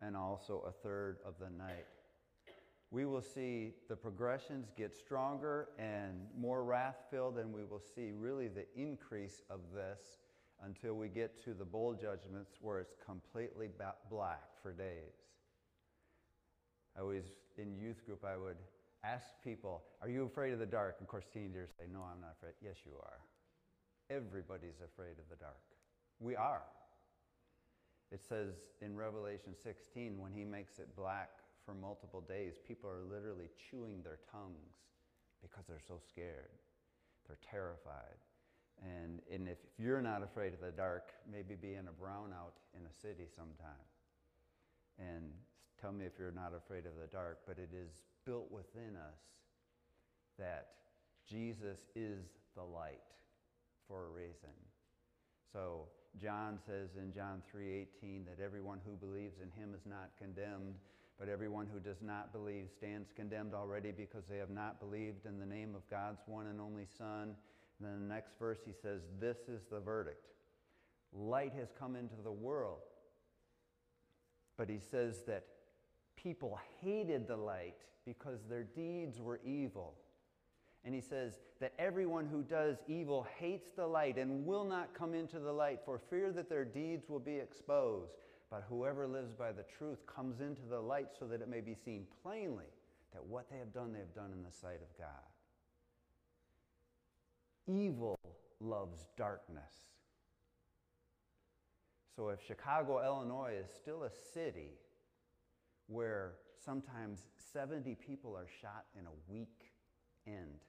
[0.00, 1.86] and also a third of the night.
[2.90, 8.12] We will see the progressions get stronger and more wrath filled, and we will see
[8.12, 10.18] really the increase of this
[10.64, 13.68] until we get to the bowl judgments where it's completely
[14.10, 15.28] black for days.
[16.98, 17.24] I was
[17.56, 18.56] in youth group, I would
[19.04, 21.00] ask people, Are you afraid of the dark?
[21.00, 22.54] Of course, teenagers say, No, I'm not afraid.
[22.62, 23.20] Yes, you are.
[24.10, 25.60] Everybody's afraid of the dark.
[26.18, 26.62] We are.
[28.10, 31.30] It says in Revelation 16, when he makes it black
[31.64, 34.88] for multiple days, people are literally chewing their tongues
[35.42, 36.56] because they're so scared.
[37.26, 38.16] They're terrified.
[38.82, 42.56] And, and if, if you're not afraid of the dark, maybe be in a brownout
[42.74, 43.84] in a city sometime.
[44.98, 45.30] And
[45.80, 49.20] tell me if you're not afraid of the dark, but it is built within us
[50.38, 50.68] that
[51.28, 52.24] Jesus is
[52.56, 53.00] the light
[53.86, 54.54] for a reason.
[55.52, 55.86] So
[56.20, 60.78] John says in John 3:18 that everyone who believes in him is not condemned,
[61.18, 65.38] but everyone who does not believe stands condemned already because they have not believed in
[65.38, 67.36] the name of God's one and only Son.
[67.78, 70.26] And then the next verse he says, This is the verdict.
[71.12, 72.80] Light has come into the world.
[74.56, 75.46] But he says that
[76.22, 79.94] people hated the light because their deeds were evil.
[80.84, 85.12] And he says that everyone who does evil hates the light and will not come
[85.14, 88.12] into the light for fear that their deeds will be exposed.
[88.50, 91.74] But whoever lives by the truth comes into the light so that it may be
[91.74, 92.64] seen plainly
[93.12, 95.08] that what they have done, they have done in the sight of God.
[97.66, 98.18] Evil
[98.60, 99.72] loves darkness.
[102.16, 104.72] So if Chicago, Illinois is still a city
[105.88, 109.72] where sometimes 70 people are shot in a week
[110.26, 110.60] end,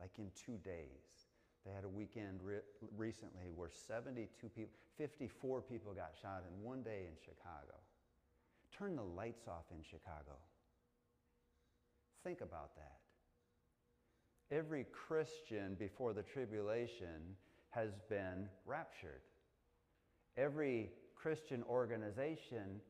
[0.00, 1.28] like in two days.
[1.66, 2.60] They had a weekend re-
[2.96, 7.74] recently where 72 people, 54 people got shot in one day in Chicago.
[8.76, 10.38] Turn the lights off in Chicago.
[12.22, 12.98] Think about that.
[14.54, 17.36] Every Christian before the tribulation
[17.70, 19.22] has been raptured.
[20.36, 22.80] Every Christian organization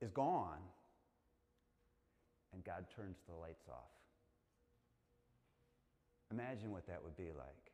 [0.00, 0.58] is gone,
[2.52, 3.90] and God turns the lights off.
[6.30, 7.72] Imagine what that would be like.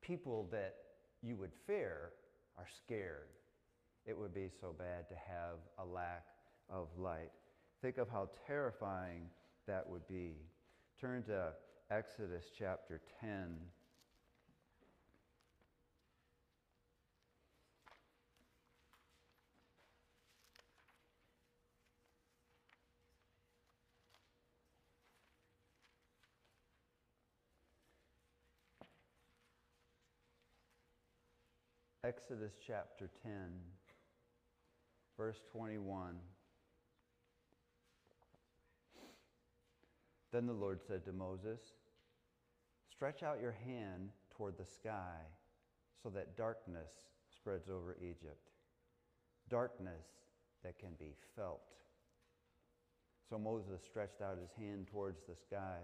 [0.00, 0.74] People that
[1.22, 2.10] you would fear
[2.56, 3.28] are scared.
[4.06, 6.24] It would be so bad to have a lack
[6.70, 7.32] of light.
[7.82, 9.22] Think of how terrifying
[9.66, 10.36] that would be.
[11.00, 11.52] Turn to
[11.90, 13.56] Exodus chapter 10.
[32.06, 33.32] Exodus chapter 10,
[35.16, 36.14] verse 21.
[40.30, 41.58] Then the Lord said to Moses,
[42.92, 45.16] Stretch out your hand toward the sky
[46.00, 46.92] so that darkness
[47.36, 48.50] spreads over Egypt,
[49.50, 50.06] darkness
[50.62, 51.74] that can be felt.
[53.28, 55.78] So Moses stretched out his hand towards the sky,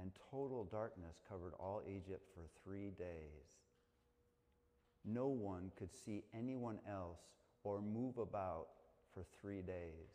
[0.00, 3.63] and total darkness covered all Egypt for three days.
[5.04, 7.20] No one could see anyone else
[7.62, 8.68] or move about
[9.12, 10.10] for three days.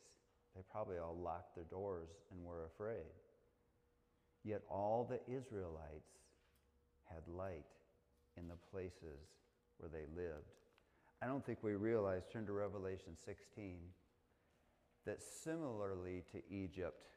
[0.56, 3.14] They probably all locked their doors and were afraid.
[4.44, 6.12] Yet all the Israelites
[7.06, 7.66] had light
[8.38, 9.20] in the places
[9.78, 10.46] where they lived.
[11.22, 13.78] I don't think we realize, turn to Revelation 16,
[15.06, 17.10] that similarly to Egypt,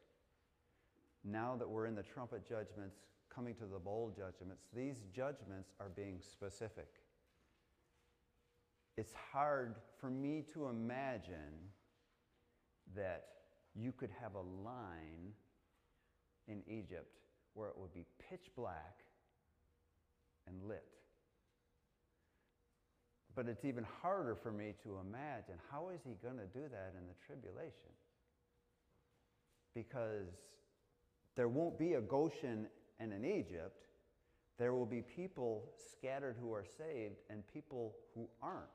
[1.24, 2.96] now that we're in the trumpet judgments,
[3.32, 7.01] coming to the bowl judgments, these judgments are being specific.
[8.96, 11.70] It's hard for me to imagine
[12.94, 13.24] that
[13.74, 15.32] you could have a line
[16.46, 17.18] in Egypt
[17.54, 19.04] where it would be pitch black
[20.46, 20.84] and lit.
[23.34, 26.94] But it's even harder for me to imagine how is he going to do that
[26.98, 27.92] in the tribulation?
[29.74, 30.28] Because
[31.34, 32.66] there won't be a Goshen
[33.00, 33.86] and an Egypt.
[34.58, 38.68] There will be people scattered who are saved and people who aren't.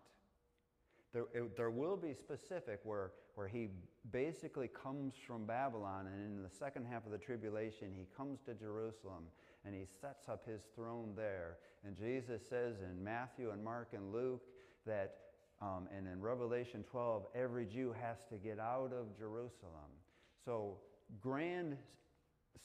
[1.14, 3.70] There, it, there will be specific where, where he
[4.12, 8.53] basically comes from Babylon, and in the second half of the tribulation, he comes to
[8.53, 9.24] Jerusalem
[9.66, 11.58] and he sets up his throne there.
[11.86, 14.43] And Jesus says in Matthew and Mark and Luke
[14.86, 15.16] that,
[15.62, 19.91] um, and in Revelation 12, every Jew has to get out of Jerusalem.
[20.45, 20.78] So,
[21.22, 21.76] grand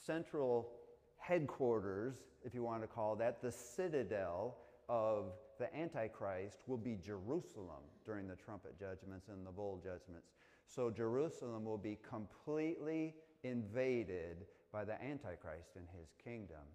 [0.05, 0.69] central
[1.17, 2.15] headquarters,
[2.45, 8.27] if you want to call that, the citadel of the Antichrist will be Jerusalem during
[8.27, 10.27] the trumpet judgments and the bowl judgments.
[10.67, 16.65] So Jerusalem will be completely invaded by the Antichrist and his kingdom.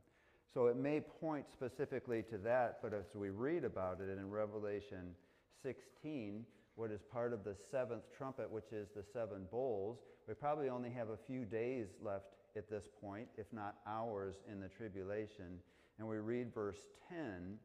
[0.53, 5.15] So it may point specifically to that, but as we read about it in Revelation
[5.63, 6.45] 16,
[6.77, 10.91] what is part of the seventh trumpet, which is the seven bowls, we probably only
[10.91, 12.27] have a few days left
[12.57, 15.59] at this point, if not hours, in the tribulation.
[15.99, 17.59] And we read verse 10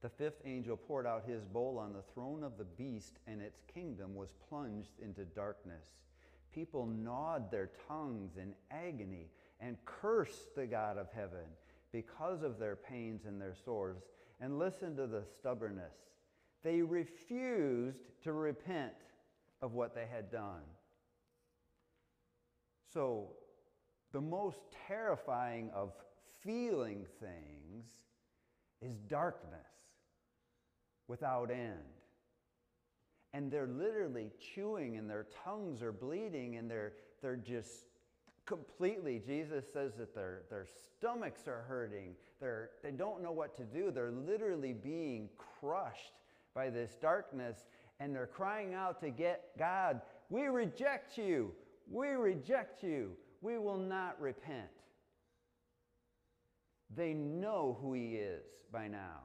[0.00, 3.60] The fifth angel poured out his bowl on the throne of the beast, and its
[3.72, 5.86] kingdom was plunged into darkness.
[6.52, 9.28] People gnawed their tongues in agony
[9.60, 11.46] and cursed the God of heaven
[11.90, 14.02] because of their pains and their sores.
[14.40, 15.94] And listen to the stubbornness.
[16.62, 18.94] They refused to repent
[19.60, 20.62] of what they had done.
[22.92, 23.30] So,
[24.12, 25.92] the most terrifying of
[26.40, 27.86] feeling things
[28.80, 29.77] is darkness
[31.08, 31.78] without end.
[33.34, 37.84] And they're literally chewing, and their tongues are bleeding, and they're, they're just
[38.46, 39.20] completely.
[39.24, 42.14] Jesus says that their, their stomachs are hurting.
[42.40, 43.90] They're, they don't know what to do.
[43.90, 45.28] They're literally being
[45.60, 46.14] crushed
[46.54, 47.66] by this darkness,
[48.00, 50.00] and they're crying out to get God,
[50.30, 51.52] we reject you.
[51.90, 53.12] We reject you.
[53.40, 54.68] We will not repent.
[56.94, 59.20] They know who He is by now.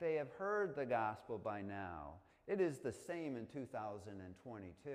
[0.00, 2.14] They have heard the gospel by now.
[2.46, 4.90] It is the same in 2022.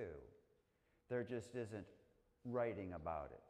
[1.09, 1.85] There just isn't
[2.45, 3.41] writing about it.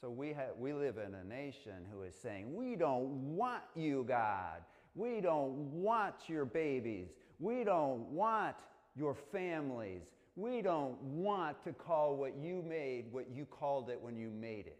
[0.00, 4.04] So we, have, we live in a nation who is saying, We don't want you,
[4.06, 4.62] God.
[4.94, 7.08] We don't want your babies.
[7.40, 8.54] We don't want
[8.96, 10.02] your families.
[10.36, 14.66] We don't want to call what you made what you called it when you made
[14.66, 14.78] it.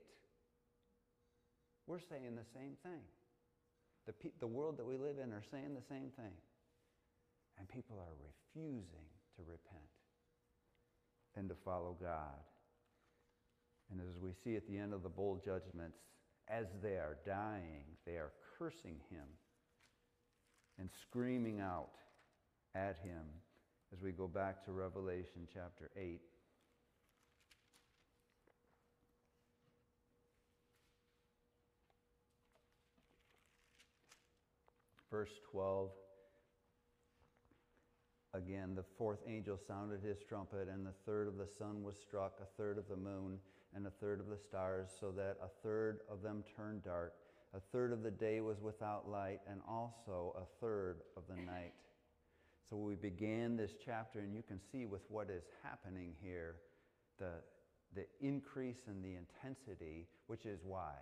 [1.88, 3.00] We're saying the same thing.
[4.08, 6.32] The, pe- the world that we live in are saying the same thing.
[7.58, 9.04] And people are refusing
[9.36, 9.92] to repent
[11.36, 12.40] and to follow God.
[13.90, 15.98] And as we see at the end of the bowl judgments,
[16.48, 19.28] as they are dying, they are cursing him
[20.78, 21.90] and screaming out
[22.74, 23.24] at him
[23.92, 26.20] as we go back to Revelation chapter 8.
[35.10, 35.90] Verse 12.
[38.34, 42.38] Again, the fourth angel sounded his trumpet, and the third of the sun was struck,
[42.42, 43.38] a third of the moon,
[43.74, 47.14] and a third of the stars, so that a third of them turned dark.
[47.54, 51.72] A third of the day was without light, and also a third of the night.
[52.68, 56.56] So we began this chapter, and you can see with what is happening here
[57.18, 57.32] the,
[57.94, 60.92] the increase in the intensity, which is why.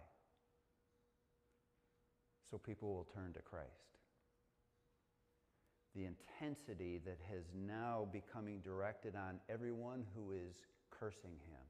[2.49, 3.96] So people will turn to Christ.
[5.97, 11.65] The intensity that has now becoming directed on everyone who is cursing him,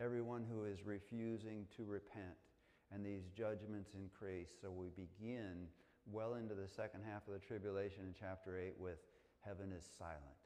[0.00, 2.38] everyone who is refusing to repent,
[2.92, 4.50] and these judgments increase.
[4.60, 5.66] So we begin
[6.10, 8.98] well into the second half of the tribulation in chapter 8 with
[9.40, 10.38] heaven is silent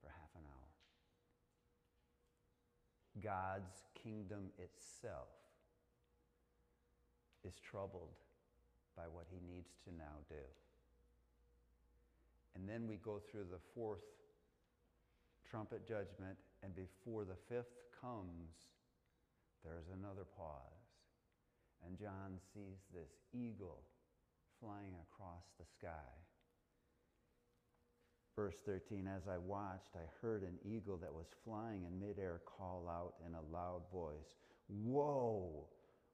[0.00, 0.70] for half an hour.
[3.22, 5.28] God's kingdom itself
[7.44, 8.16] is troubled
[8.96, 10.42] by what he needs to now do.
[12.54, 14.04] And then we go through the fourth
[15.50, 18.50] trumpet judgment, and before the fifth comes,
[19.64, 20.84] there's another pause.
[21.86, 23.82] And John sees this eagle
[24.60, 26.10] flying across the sky.
[28.36, 32.88] Verse 13 As I watched, I heard an eagle that was flying in midair call
[32.88, 34.34] out in a loud voice
[34.68, 35.68] Woe,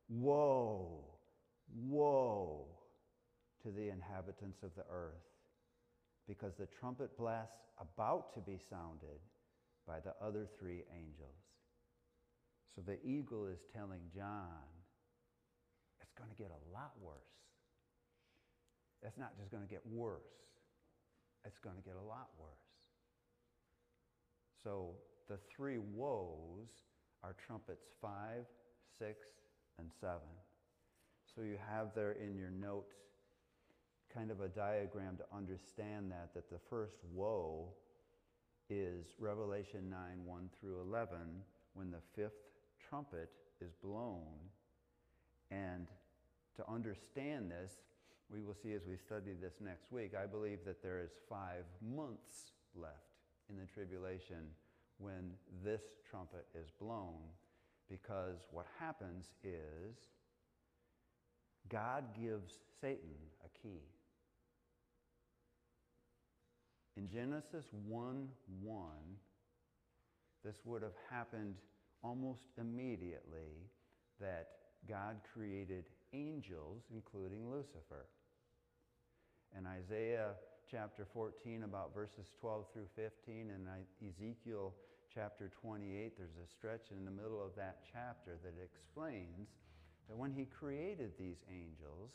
[0.09, 1.05] woe,
[1.86, 2.66] woe
[3.62, 5.30] to the inhabitants of the earth,
[6.29, 9.21] because the trumpet blast about to be sounded
[9.87, 11.41] by the other three angels.
[12.75, 14.68] So the eagle is telling John,
[16.01, 17.16] it's going to get a lot worse.
[19.03, 20.31] It's not just going to get worse,
[21.45, 22.51] it's going to get a lot worse.
[24.62, 24.91] So
[25.29, 26.68] the three woes
[27.25, 28.45] are trumpets five,
[28.99, 29.27] six,
[29.79, 30.29] and seven.
[31.35, 32.95] So you have there in your notes
[34.14, 37.68] kind of a diagram to understand that, that the first woe
[38.68, 41.18] is Revelation 9, 1 through 11,
[41.74, 42.42] when the fifth
[42.88, 43.30] trumpet
[43.61, 44.26] is blown.
[45.50, 45.86] And
[46.56, 47.72] to understand this,
[48.30, 51.64] we will see as we study this next week, I believe that there is five
[51.82, 54.46] months left in the tribulation
[54.98, 55.32] when
[55.64, 57.18] this trumpet is blown.
[57.88, 59.96] Because what happens is
[61.68, 63.82] God gives Satan a key.
[67.01, 68.28] In Genesis 1
[68.62, 68.86] 1,
[70.44, 71.55] this would have happened
[72.05, 73.70] almost immediately
[74.20, 74.48] that
[74.86, 78.05] God created angels, including Lucifer.
[79.59, 80.32] In Isaiah
[80.70, 83.66] chapter 14, about verses 12 through 15, and
[84.07, 84.74] Ezekiel
[85.14, 89.48] chapter 28, there's a stretch in the middle of that chapter that explains
[90.07, 92.11] that when he created these angels,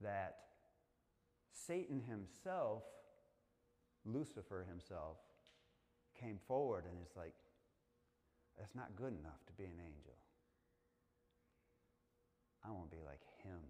[0.00, 0.38] that
[1.52, 2.82] Satan himself,
[4.04, 5.16] Lucifer himself,
[6.18, 7.34] came forward and is like,
[8.58, 10.16] that's not good enough to be an angel.
[12.64, 13.60] I want to be like him.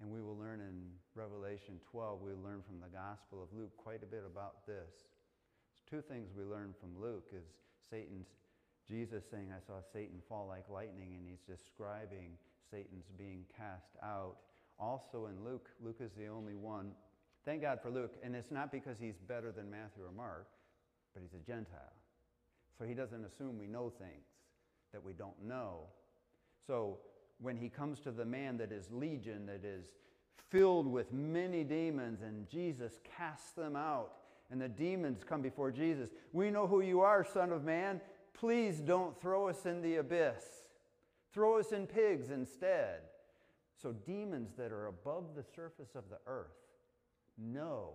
[0.00, 4.02] And we will learn in Revelation 12, we learn from the Gospel of Luke quite
[4.02, 5.12] a bit about this.
[5.68, 7.44] There's two things we learn from Luke is
[7.90, 8.26] Satan's
[8.88, 12.34] Jesus saying, I saw Satan fall like lightning, and he's describing
[12.70, 14.36] Satan's being cast out.
[14.78, 16.92] Also in Luke, Luke is the only one.
[17.44, 18.14] Thank God for Luke.
[18.22, 20.46] And it's not because he's better than Matthew or Mark,
[21.12, 21.80] but he's a Gentile.
[22.78, 24.26] So he doesn't assume we know things
[24.92, 25.80] that we don't know.
[26.66, 26.98] So
[27.40, 29.86] when he comes to the man that is legion, that is
[30.50, 34.12] filled with many demons, and Jesus casts them out,
[34.50, 36.10] and the demons come before Jesus.
[36.32, 38.00] We know who you are, Son of Man.
[38.34, 40.44] Please don't throw us in the abyss.
[41.32, 43.00] Throw us in pigs instead.
[43.80, 46.61] So, demons that are above the surface of the earth
[47.38, 47.92] know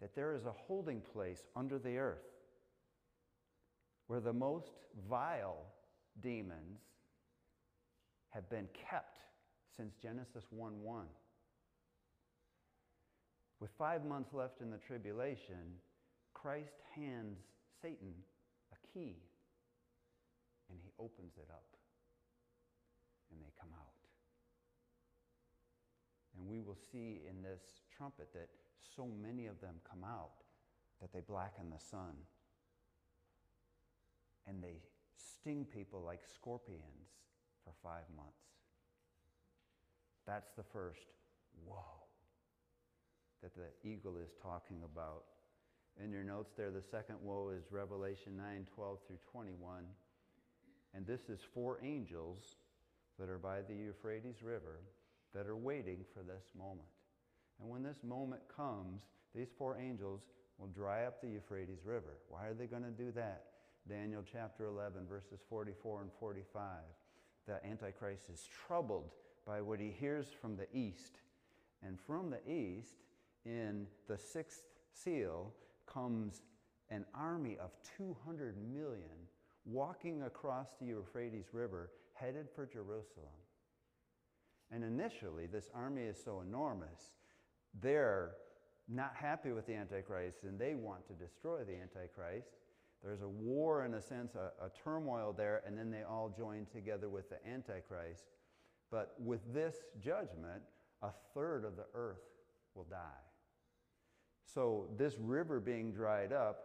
[0.00, 2.24] that there is a holding place under the earth
[4.06, 4.72] where the most
[5.08, 5.64] vile
[6.20, 6.80] demons
[8.30, 9.18] have been kept
[9.76, 11.06] since Genesis 1 1.
[13.60, 15.78] With five months left in the tribulation,
[16.32, 17.38] Christ hands
[17.82, 18.14] Satan
[18.72, 19.16] a key
[20.70, 21.76] and he opens it up
[23.30, 23.88] and they come out.
[26.36, 27.62] And we will see in this
[27.98, 28.48] trumpet that
[28.96, 30.30] so many of them come out
[31.00, 32.14] that they blacken the sun
[34.46, 34.76] and they
[35.16, 37.10] sting people like scorpions
[37.64, 38.32] for five months.
[40.26, 41.00] That's the first
[41.66, 42.04] woe
[43.42, 45.24] that the eagle is talking about.
[46.02, 49.84] In your notes there, the second woe is Revelation 9 12 through 21.
[50.94, 52.56] And this is four angels
[53.18, 54.80] that are by the Euphrates River
[55.34, 56.88] that are waiting for this moment.
[57.60, 59.02] And when this moment comes,
[59.34, 60.22] these four angels
[60.58, 62.18] will dry up the Euphrates River.
[62.28, 63.44] Why are they going to do that?
[63.88, 66.62] Daniel chapter 11, verses 44 and 45.
[67.46, 69.12] The Antichrist is troubled
[69.46, 71.20] by what he hears from the east.
[71.82, 72.96] And from the east,
[73.46, 75.54] in the sixth seal,
[75.86, 76.42] comes
[76.90, 79.26] an army of 200 million
[79.64, 83.28] walking across the Euphrates River headed for Jerusalem.
[84.70, 87.12] And initially, this army is so enormous,
[87.80, 88.32] they're
[88.88, 92.48] not happy with the Antichrist and they want to destroy the Antichrist.
[93.02, 96.66] There's a war, in a sense, a, a, turmoil there, and then they all join
[96.66, 98.24] together with the Antichrist.
[98.90, 100.62] But with this judgment,
[101.02, 102.24] a third of the earth
[102.74, 102.96] will die.
[104.44, 106.64] So, this river being dried up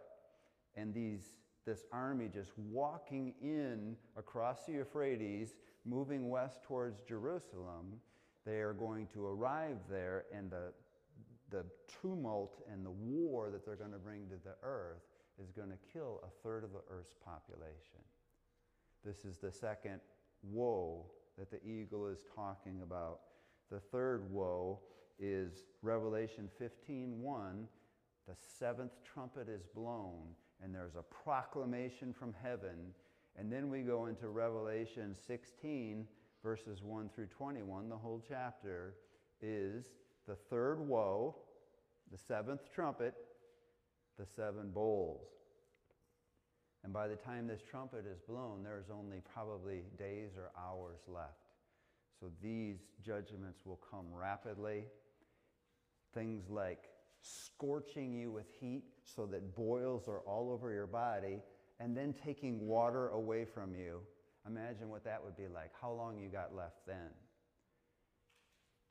[0.74, 1.34] and these,
[1.66, 8.00] this army just walking in across the Euphrates, moving west towards Jerusalem,
[8.44, 10.72] they are going to arrive there, and the,
[11.54, 11.64] the
[12.02, 15.04] tumult and the war that they're going to bring to the earth
[15.40, 18.00] is going to kill a third of the earth's population.
[19.04, 20.00] This is the second
[20.42, 21.06] woe
[21.38, 23.20] that the eagle is talking about.
[23.70, 24.80] The third woe
[25.20, 27.68] is Revelation 15:1.
[28.26, 32.94] The seventh trumpet is blown, and there's a proclamation from heaven.
[33.36, 36.08] And then we go into Revelation 16,
[36.42, 37.88] verses 1 through 21.
[37.88, 38.96] The whole chapter
[39.40, 39.92] is
[40.26, 41.36] the third woe,
[42.10, 43.14] the seventh trumpet,
[44.18, 45.28] the seven bowls.
[46.82, 51.54] And by the time this trumpet is blown, there's only probably days or hours left.
[52.20, 54.84] So these judgments will come rapidly.
[56.12, 61.42] Things like scorching you with heat so that boils are all over your body,
[61.80, 64.00] and then taking water away from you.
[64.46, 67.10] Imagine what that would be like, how long you got left then.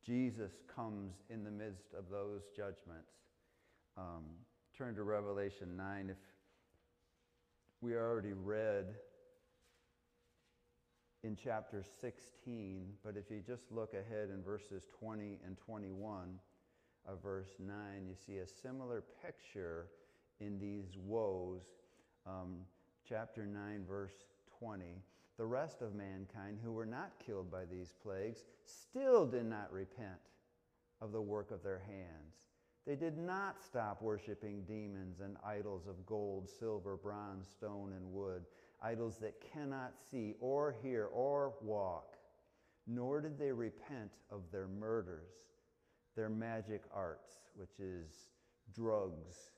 [0.05, 3.13] Jesus comes in the midst of those judgments.
[3.97, 4.23] Um,
[4.77, 6.09] turn to Revelation 9.
[6.09, 6.17] If
[7.79, 8.95] we already read
[11.23, 16.37] in chapter 16, but if you just look ahead in verses 20 and 21
[17.07, 17.75] of verse 9,
[18.05, 19.87] you see a similar picture
[20.41, 21.61] in these woes.
[22.25, 22.57] Um,
[23.07, 24.25] chapter 9, verse
[24.59, 25.01] 20.
[25.37, 30.19] The rest of mankind who were not killed by these plagues still did not repent
[31.01, 32.35] of the work of their hands.
[32.85, 38.45] They did not stop worshiping demons and idols of gold, silver, bronze, stone, and wood,
[38.81, 42.17] idols that cannot see or hear or walk.
[42.85, 45.31] Nor did they repent of their murders,
[46.15, 48.29] their magic arts, which is
[48.75, 49.51] drugs,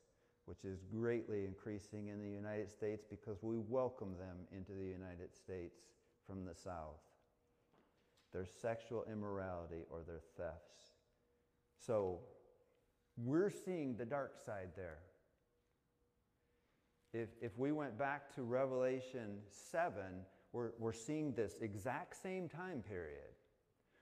[0.46, 5.36] which is greatly increasing in the United States because we welcome them into the United
[5.36, 5.82] States
[6.28, 7.02] from the South,
[8.32, 10.94] their sexual immorality or their thefts.
[11.78, 12.20] So,
[13.18, 15.00] we're seeing the dark side there.
[17.14, 19.38] If, if we went back to Revelation
[19.72, 19.94] 7,
[20.52, 23.36] we're, we're seeing this exact same time period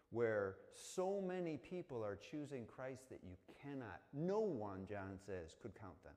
[0.09, 5.73] where so many people are choosing Christ that you cannot, no one, John says, could
[5.79, 6.13] count them.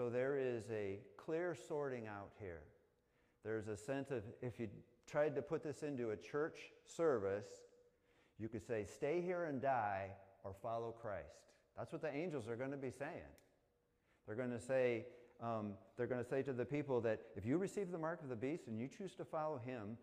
[0.00, 2.62] So there is a clear sorting out here.
[3.44, 4.66] There's a sense of, if you
[5.06, 7.44] tried to put this into a church service,
[8.38, 10.06] you could say, stay here and die,
[10.42, 11.50] or follow Christ.
[11.76, 13.28] That's what the angels are going to be saying.
[14.26, 15.04] They're going to say,
[15.42, 18.30] um, they're going to say to the people that if you receive the mark of
[18.30, 19.98] the beast and you choose to follow him,